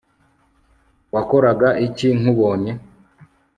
Wakoraga 1.13 1.69
iki 1.85 2.07
nkubonye 2.19 2.71